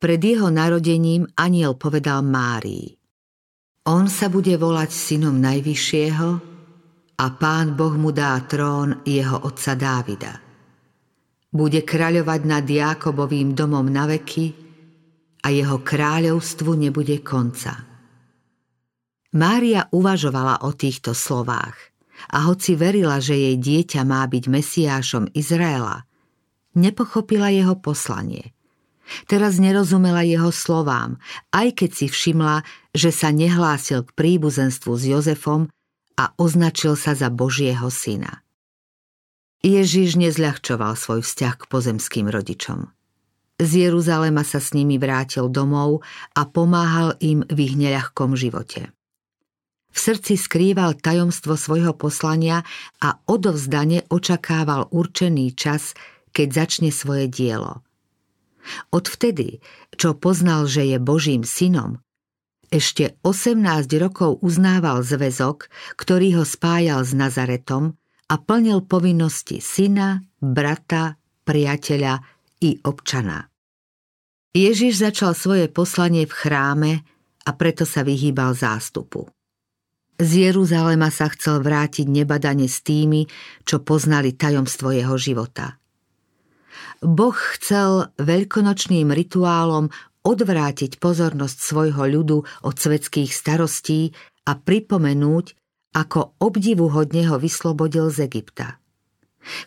Pred 0.00 0.20
jeho 0.24 0.48
narodením 0.48 1.28
aniel 1.36 1.76
povedal 1.76 2.24
Márii. 2.24 2.96
On 3.84 4.08
sa 4.08 4.32
bude 4.32 4.56
volať 4.56 4.88
synom 4.88 5.36
Najvyššieho 5.44 6.28
a 7.20 7.26
pán 7.36 7.76
Boh 7.76 7.92
mu 8.00 8.16
dá 8.16 8.40
trón 8.48 9.04
jeho 9.04 9.44
otca 9.44 9.76
Dávida. 9.76 10.45
Bude 11.56 11.80
kráľovať 11.80 12.40
nad 12.44 12.68
Jákobovým 12.68 13.56
domom 13.56 13.88
na 13.88 14.04
veky 14.04 14.52
a 15.40 15.48
jeho 15.48 15.80
kráľovstvu 15.80 16.76
nebude 16.76 17.24
konca. 17.24 17.80
Mária 19.32 19.88
uvažovala 19.88 20.68
o 20.68 20.76
týchto 20.76 21.16
slovách 21.16 21.96
a 22.28 22.44
hoci 22.44 22.76
verila, 22.76 23.16
že 23.24 23.40
jej 23.40 23.56
dieťa 23.56 24.04
má 24.04 24.20
byť 24.28 24.44
Mesiášom 24.52 25.32
Izraela, 25.32 26.04
nepochopila 26.76 27.48
jeho 27.48 27.80
poslanie– 27.80 28.52
Teraz 29.30 29.62
nerozumela 29.62 30.26
jeho 30.26 30.50
slovám, 30.50 31.22
aj 31.54 31.78
keď 31.78 31.90
si 31.94 32.06
všimla, 32.10 32.66
že 32.90 33.14
sa 33.14 33.30
nehlásil 33.30 34.02
k 34.02 34.10
príbuzenstvu 34.18 34.92
s 34.98 35.02
Jozefom 35.06 35.70
a 36.18 36.34
označil 36.34 36.98
sa 36.98 37.14
za 37.14 37.30
Božieho 37.30 37.86
syna. 37.86 38.45
Ježiš 39.66 40.14
nezľahčoval 40.14 40.94
svoj 40.94 41.26
vzťah 41.26 41.54
k 41.58 41.64
pozemským 41.66 42.30
rodičom. 42.30 42.86
Z 43.58 43.70
Jeruzalema 43.90 44.46
sa 44.46 44.62
s 44.62 44.70
nimi 44.70 44.94
vrátil 44.94 45.50
domov 45.50 46.06
a 46.38 46.46
pomáhal 46.46 47.18
im 47.18 47.42
v 47.50 47.58
ich 47.66 47.74
neľahkom 47.74 48.38
živote. 48.38 48.94
V 49.90 49.98
srdci 49.98 50.38
skrýval 50.38 51.00
tajomstvo 51.00 51.56
svojho 51.56 51.96
poslania 51.96 52.62
a 53.00 53.16
odovzdane 53.26 54.04
očakával 54.12 54.92
určený 54.92 55.56
čas, 55.56 55.96
keď 56.30 56.48
začne 56.64 56.94
svoje 56.94 57.26
dielo– 57.26 57.80
Odvtedy, 58.90 59.62
čo 59.94 60.18
poznal, 60.18 60.66
že 60.66 60.86
je 60.86 60.98
Božím 60.98 61.46
synom, 61.46 62.02
ešte 62.66 63.14
18 63.22 63.62
rokov 64.02 64.42
uznával 64.42 65.06
zväzok, 65.06 65.70
ktorý 65.94 66.42
ho 66.42 66.44
spájal 66.44 67.06
s 67.06 67.14
Nazaretom 67.14 67.94
a 68.26 68.34
plnil 68.36 68.84
povinnosti 68.86 69.62
syna, 69.62 70.18
brata, 70.38 71.14
priateľa 71.46 72.14
i 72.62 72.80
občana. 72.82 73.46
Ježiš 74.56 75.04
začal 75.04 75.36
svoje 75.36 75.68
poslanie 75.68 76.24
v 76.24 76.32
chráme 76.32 76.92
a 77.46 77.50
preto 77.52 77.84
sa 77.84 78.02
vyhýbal 78.02 78.56
zástupu. 78.56 79.28
Z 80.16 80.48
Jeruzalema 80.48 81.12
sa 81.12 81.28
chcel 81.28 81.60
vrátiť 81.60 82.08
nebadane 82.08 82.64
s 82.64 82.80
tými, 82.80 83.28
čo 83.68 83.84
poznali 83.84 84.32
tajomstvo 84.32 84.96
jeho 84.96 85.14
života– 85.20 85.72
Boh 87.04 87.36
chcel 87.56 88.08
veľkonočným 88.16 89.12
rituálom 89.12 89.92
odvrátiť 90.24 90.98
pozornosť 90.98 91.58
svojho 91.60 92.02
ľudu 92.08 92.38
od 92.64 92.74
svetských 92.74 93.30
starostí 93.30 94.16
a 94.48 94.56
pripomenúť, 94.56 95.46
ako 95.92 96.38
obdivuhodne 96.40 97.28
ho 97.28 97.36
vyslobodil 97.36 98.08
z 98.10 98.26
Egypta. 98.26 98.80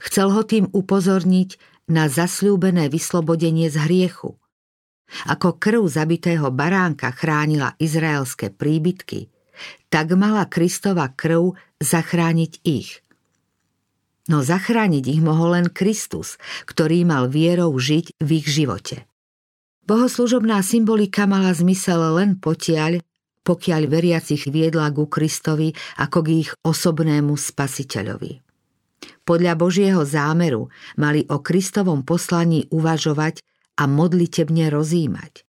Chcel 0.04 0.34
ho 0.34 0.42
tým 0.44 0.68
upozorniť 0.72 1.50
na 1.88 2.12
zasľúbené 2.12 2.92
vyslobodenie 2.92 3.72
z 3.72 3.80
hriechu. 3.88 4.36
Ako 5.26 5.58
krv 5.58 5.90
zabitého 5.90 6.54
baránka 6.54 7.10
chránila 7.16 7.74
izraelské 7.82 8.54
príbytky, 8.54 9.32
tak 9.90 10.14
mala 10.14 10.46
Kristova 10.46 11.10
krv 11.10 11.58
zachrániť 11.82 12.54
ich– 12.68 12.92
no 14.30 14.46
zachrániť 14.46 15.04
ich 15.10 15.22
mohol 15.26 15.58
len 15.58 15.68
Kristus, 15.74 16.38
ktorý 16.70 17.04
mal 17.04 17.28
vierou 17.28 17.74
žiť 17.74 18.22
v 18.22 18.30
ich 18.40 18.48
živote. 18.48 19.10
Bohoslužobná 19.90 20.62
symbolika 20.62 21.26
mala 21.26 21.50
zmysel 21.50 21.98
len 22.22 22.38
potiaľ, 22.38 23.02
pokiaľ 23.44 23.82
veriacich 23.90 24.48
viedla 24.50 24.92
ku 24.94 25.08
Kristovi 25.10 25.74
ako 26.00 26.18
k 26.22 26.28
ich 26.46 26.52
osobnému 26.64 27.34
spasiteľovi. 27.34 28.42
Podľa 29.24 29.54
Božieho 29.56 30.04
zámeru 30.04 30.68
mali 31.00 31.24
o 31.30 31.40
Kristovom 31.40 32.04
poslaní 32.04 32.68
uvažovať 32.74 33.40
a 33.80 33.88
modlitebne 33.88 34.68
rozímať. 34.74 35.48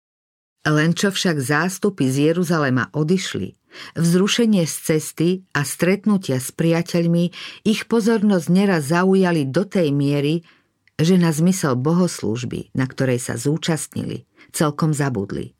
Len 0.65 0.97
čo 0.97 1.13
však 1.13 1.37
zástupy 1.37 2.09
z 2.09 2.33
Jeruzalema 2.33 2.89
odišli, 2.97 3.53
Vzrušenie 3.95 4.65
z 4.67 4.75
cesty 4.75 5.29
a 5.51 5.67
stretnutia 5.67 6.39
s 6.39 6.55
priateľmi 6.55 7.35
ich 7.67 7.91
pozornosť 7.91 8.47
neraz 8.51 8.91
zaujali 8.91 9.51
do 9.51 9.67
tej 9.67 9.91
miery, 9.91 10.47
že 10.95 11.19
na 11.19 11.35
zmysel 11.35 11.75
bohoslúžby, 11.75 12.71
na 12.75 12.87
ktorej 12.87 13.19
sa 13.19 13.35
zúčastnili, 13.35 14.31
celkom 14.55 14.95
zabudli. 14.95 15.59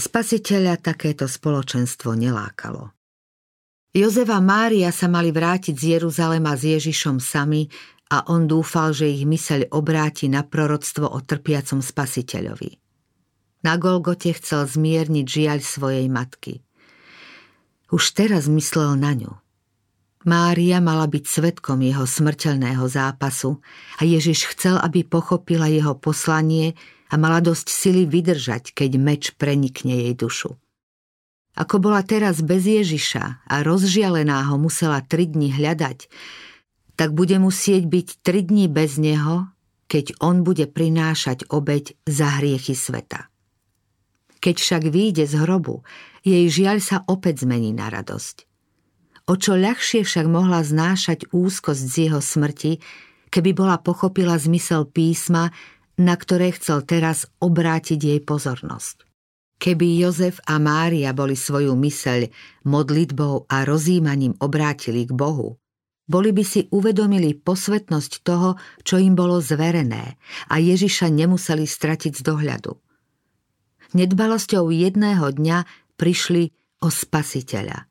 Spasiteľa 0.00 0.80
takéto 0.80 1.28
spoločenstvo 1.28 2.16
nelákalo. 2.16 2.96
Jozef 3.92 4.32
a 4.32 4.40
Mária 4.40 4.88
sa 4.88 5.12
mali 5.12 5.28
vrátiť 5.28 5.76
z 5.76 5.84
Jeruzalema 6.00 6.56
s 6.56 6.64
Ježišom 6.64 7.20
sami 7.20 7.68
a 8.08 8.24
on 8.32 8.48
dúfal, 8.48 8.96
že 8.96 9.12
ich 9.12 9.28
myseľ 9.28 9.76
obráti 9.76 10.32
na 10.32 10.40
proroctvo 10.40 11.04
o 11.04 11.20
trpiacom 11.20 11.84
spasiteľovi. 11.84 12.80
Na 13.60 13.76
Golgote 13.76 14.32
chcel 14.32 14.64
zmierniť 14.64 15.26
žiaľ 15.28 15.58
svojej 15.60 16.08
matky– 16.08 16.58
už 17.90 18.14
teraz 18.14 18.46
myslel 18.46 18.94
na 18.94 19.18
ňu. 19.18 19.34
Mária 20.22 20.78
mala 20.78 21.10
byť 21.10 21.24
svetkom 21.26 21.82
jeho 21.82 22.06
smrteľného 22.06 22.86
zápasu 22.86 23.58
a 23.98 24.06
Ježiš 24.06 24.54
chcel, 24.54 24.78
aby 24.78 25.02
pochopila 25.02 25.66
jeho 25.66 25.98
poslanie 25.98 26.78
a 27.10 27.14
mala 27.18 27.42
dosť 27.42 27.66
sily 27.66 28.06
vydržať, 28.06 28.70
keď 28.70 28.90
meč 28.96 29.34
prenikne 29.34 30.06
jej 30.06 30.14
dušu. 30.14 30.54
Ako 31.58 31.82
bola 31.82 32.06
teraz 32.06 32.40
bez 32.46 32.62
Ježiša 32.62 33.44
a 33.50 33.54
rozžialená 33.66 34.46
ho 34.48 34.56
musela 34.56 35.02
tri 35.02 35.26
dni 35.26 35.50
hľadať, 35.50 36.06
tak 36.94 37.10
bude 37.10 37.36
musieť 37.42 37.90
byť 37.90 38.08
tri 38.22 38.46
dni 38.46 38.70
bez 38.70 38.96
neho, 39.02 39.50
keď 39.90 40.22
on 40.22 40.46
bude 40.46 40.70
prinášať 40.70 41.50
obeď 41.50 41.98
za 42.06 42.38
hriechy 42.38 42.78
sveta. 42.78 43.26
Keď 44.38 44.56
však 44.56 44.82
vyjde 44.86 45.26
z 45.26 45.34
hrobu, 45.42 45.82
jej 46.22 46.46
žiaľ 46.46 46.78
sa 46.78 47.02
opäť 47.10 47.44
zmení 47.44 47.74
na 47.74 47.90
radosť. 47.90 48.46
O 49.26 49.34
čo 49.36 49.58
ľahšie 49.58 50.06
však 50.06 50.26
mohla 50.30 50.62
znášať 50.62 51.28
úzkosť 51.34 51.82
z 51.82 51.94
jeho 52.08 52.20
smrti, 52.22 52.78
keby 53.28 53.50
bola 53.52 53.76
pochopila 53.82 54.38
zmysel 54.38 54.86
písma, 54.86 55.50
na 56.00 56.16
ktoré 56.16 56.56
chcel 56.56 56.82
teraz 56.88 57.28
obrátiť 57.44 58.00
jej 58.00 58.20
pozornosť. 58.24 59.04
Keby 59.60 60.00
Jozef 60.00 60.40
a 60.48 60.56
Mária 60.56 61.12
boli 61.12 61.36
svoju 61.36 61.76
myseľ 61.76 62.32
modlitbou 62.64 63.44
a 63.52 63.68
rozímaním 63.68 64.32
obrátili 64.40 65.04
k 65.04 65.12
Bohu, 65.12 65.60
boli 66.08 66.32
by 66.32 66.42
si 66.42 66.66
uvedomili 66.72 67.36
posvetnosť 67.36 68.12
toho, 68.24 68.56
čo 68.82 68.96
im 68.96 69.12
bolo 69.12 69.38
zverené 69.38 70.16
a 70.48 70.58
Ježiša 70.58 71.12
nemuseli 71.12 71.68
stratiť 71.68 72.18
z 72.18 72.22
dohľadu– 72.24 72.72
nedbalosťou 73.94 74.70
jedného 74.70 75.26
dňa 75.34 75.58
prišli 75.98 76.54
o 76.80 76.88
spasiteľa. 76.88 77.90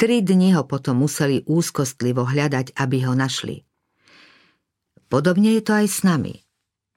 Tri 0.00 0.24
dni 0.24 0.56
ho 0.56 0.64
potom 0.64 1.04
museli 1.04 1.44
úzkostlivo 1.44 2.24
hľadať, 2.24 2.72
aby 2.76 3.04
ho 3.04 3.12
našli. 3.12 3.68
Podobne 5.12 5.58
je 5.60 5.62
to 5.62 5.72
aj 5.76 5.86
s 5.90 6.00
nami. 6.06 6.40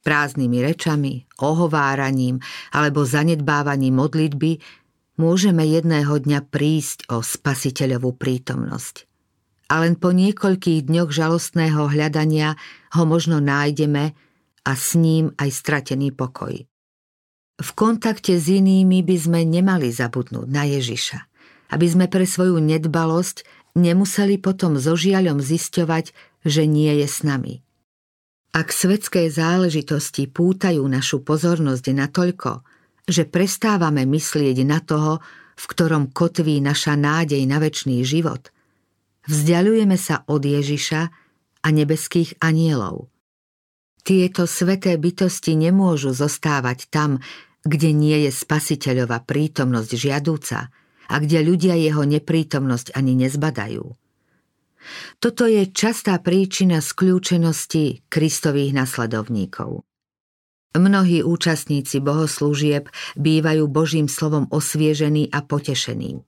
Prázdnymi 0.03 0.59
rečami, 0.59 1.23
ohováraním 1.39 2.43
alebo 2.75 3.07
zanedbávaním 3.07 4.03
modlitby 4.03 4.59
môžeme 5.15 5.63
jedného 5.63 6.11
dňa 6.19 6.43
prísť 6.51 7.07
o 7.07 7.23
spasiteľovú 7.23 8.19
prítomnosť. 8.19 9.07
A 9.71 9.79
len 9.81 9.95
po 9.95 10.11
niekoľkých 10.11 10.91
dňoch 10.91 11.09
žalostného 11.09 11.87
hľadania 11.87 12.59
ho 12.93 13.03
možno 13.07 13.39
nájdeme 13.39 14.11
a 14.67 14.71
s 14.75 14.99
ním 14.99 15.31
aj 15.39 15.49
stratený 15.49 16.11
pokoj. 16.11 16.67
V 17.63 17.69
kontakte 17.77 18.35
s 18.35 18.51
inými 18.51 19.05
by 19.05 19.15
sme 19.15 19.39
nemali 19.47 19.87
zabudnúť 19.87 20.47
na 20.51 20.67
Ježiša, 20.67 21.19
aby 21.71 21.85
sme 21.87 22.05
pre 22.11 22.27
svoju 22.27 22.59
nedbalosť 22.59 23.47
nemuseli 23.79 24.35
potom 24.41 24.75
so 24.77 24.99
žiaľom 24.99 25.39
zisťovať, 25.39 26.11
že 26.43 26.63
nie 26.67 26.91
je 26.99 27.07
s 27.07 27.23
nami. 27.23 27.63
Ak 28.53 28.69
svetské 28.69 29.33
záležitosti 29.33 30.29
pútajú 30.29 30.85
našu 30.85 31.25
pozornosť 31.25 31.85
natoľko, 31.89 32.51
že 33.09 33.25
prestávame 33.25 34.05
myslieť 34.05 34.57
na 34.63 34.77
toho, 34.79 35.19
v 35.57 35.65
ktorom 35.69 36.13
kotví 36.13 36.61
naša 36.61 36.93
nádej 36.93 37.43
na 37.49 37.57
väčší 37.57 38.05
život, 38.05 38.53
vzdialujeme 39.25 39.97
sa 39.97 40.21
od 40.29 40.45
Ježiša 40.45 41.01
a 41.63 41.67
nebeských 41.73 42.37
anielov– 42.41 43.09
tieto 44.03 44.43
sveté 44.43 44.99
bytosti 44.99 45.55
nemôžu 45.55 46.11
zostávať 46.11 46.91
tam, 46.91 47.23
kde 47.63 47.95
nie 47.95 48.27
je 48.27 48.31
spasiteľová 48.35 49.23
prítomnosť 49.23 49.91
žiadúca 49.95 50.67
a 51.07 51.15
kde 51.23 51.39
ľudia 51.39 51.79
jeho 51.79 52.03
neprítomnosť 52.03 52.99
ani 52.99 53.15
nezbadajú. 53.15 54.02
Toto 55.19 55.47
je 55.47 55.69
častá 55.71 56.19
príčina 56.19 56.83
skľúčenosti 56.83 58.07
Kristových 58.11 58.75
nasledovníkov. 58.75 59.83
Mnohí 60.73 61.21
účastníci 61.21 62.01
bohoslúžieb 62.01 62.89
bývajú 63.13 63.63
Božím 63.69 64.09
slovom 64.09 64.49
osviežení 64.49 65.29
a 65.29 65.45
potešení. 65.45 66.25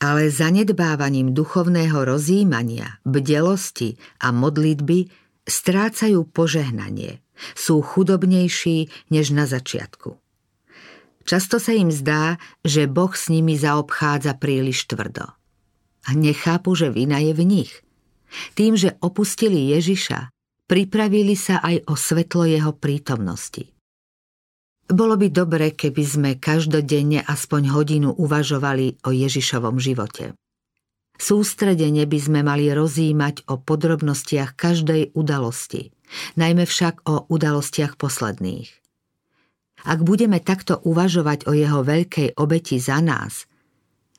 ale 0.00 0.32
zanedbávaním 0.32 1.36
duchovného 1.36 2.08
rozjímania, 2.08 2.98
bdelosti 3.04 4.00
a 4.24 4.32
modlitby 4.32 5.12
strácajú 5.44 6.24
požehnanie, 6.24 7.20
sú 7.52 7.84
chudobnejší 7.84 8.88
než 9.12 9.36
na 9.36 9.44
začiatku. 9.44 10.16
Často 11.28 11.60
sa 11.60 11.76
im 11.76 11.92
zdá, 11.92 12.40
že 12.64 12.88
Boh 12.88 13.12
s 13.12 13.28
nimi 13.28 13.60
zaobchádza 13.60 14.40
príliš 14.40 14.88
tvrdo. 14.88 15.28
A 16.08 16.16
nechápu, 16.16 16.72
že 16.72 16.88
vina 16.88 17.20
je 17.20 17.36
v 17.36 17.44
nich. 17.44 17.72
Tým, 18.54 18.78
že 18.78 18.96
opustili 19.02 19.74
Ježiša, 19.74 20.30
pripravili 20.70 21.34
sa 21.34 21.58
aj 21.58 21.90
o 21.90 21.94
svetlo 21.98 22.46
jeho 22.46 22.70
prítomnosti. 22.74 23.66
Bolo 24.90 25.14
by 25.14 25.30
dobre, 25.30 25.74
keby 25.74 26.02
sme 26.02 26.30
každodenne 26.42 27.22
aspoň 27.22 27.70
hodinu 27.70 28.10
uvažovali 28.10 29.02
o 29.06 29.14
Ježišovom 29.14 29.78
živote. 29.78 30.34
Sústredene 31.20 32.08
by 32.08 32.18
sme 32.18 32.40
mali 32.42 32.72
rozímať 32.72 33.46
o 33.52 33.60
podrobnostiach 33.60 34.56
každej 34.56 35.14
udalosti, 35.14 35.94
najmä 36.34 36.66
však 36.66 37.06
o 37.06 37.28
udalostiach 37.28 38.00
posledných. 38.00 38.72
Ak 39.84 40.00
budeme 40.00 40.40
takto 40.40 40.80
uvažovať 40.80 41.46
o 41.48 41.52
jeho 41.52 41.84
veľkej 41.84 42.40
obeti 42.40 42.80
za 42.80 42.98
nás, 43.04 43.49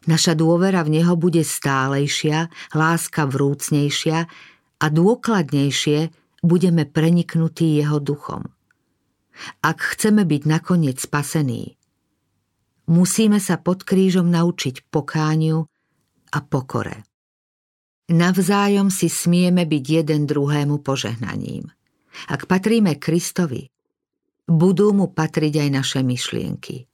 naša 0.08 0.34
dôvera 0.34 0.82
v 0.86 1.02
neho 1.02 1.14
bude 1.18 1.44
stálejšia, 1.46 2.50
láska 2.74 3.28
vrúcnejšia 3.30 4.20
a 4.82 4.86
dôkladnejšie 4.90 6.10
budeme 6.42 6.90
preniknutí 6.90 7.78
jeho 7.78 8.02
duchom 8.02 8.50
ak 9.62 9.98
chceme 9.98 10.24
byť 10.28 10.42
nakoniec 10.46 10.98
spasení. 11.00 11.76
Musíme 12.92 13.40
sa 13.40 13.62
pod 13.62 13.88
krížom 13.88 14.28
naučiť 14.28 14.92
pokániu 14.92 15.64
a 16.32 16.40
pokore. 16.44 17.08
Navzájom 18.12 18.92
si 18.92 19.08
smieme 19.08 19.64
byť 19.64 19.84
jeden 20.04 20.28
druhému 20.28 20.84
požehnaním. 20.84 21.72
Ak 22.28 22.44
patríme 22.52 23.00
Kristovi, 23.00 23.72
budú 24.52 24.92
mu 24.92 25.08
patriť 25.08 25.64
aj 25.64 25.70
naše 25.72 26.00
myšlienky. 26.04 26.91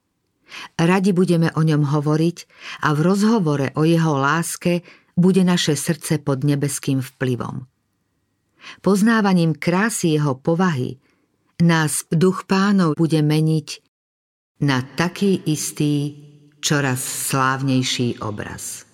Radi 0.79 1.11
budeme 1.11 1.51
o 1.53 1.61
ňom 1.61 1.83
hovoriť 1.83 2.37
a 2.87 2.95
v 2.95 2.99
rozhovore 3.03 3.67
o 3.75 3.83
jeho 3.83 4.15
láske 4.15 4.81
bude 5.17 5.43
naše 5.43 5.75
srdce 5.75 6.23
pod 6.23 6.47
nebeským 6.47 7.03
vplyvom. 7.03 7.67
Poznávaním 8.81 9.55
krásy 9.55 10.15
jeho 10.15 10.35
povahy 10.35 10.97
nás 11.61 12.05
duch 12.11 12.45
pánov 12.47 12.95
bude 12.95 13.21
meniť 13.21 13.67
na 14.61 14.81
taký 14.81 15.41
istý, 15.45 16.17
čoraz 16.63 17.01
slávnejší 17.03 18.21
obraz. 18.25 18.86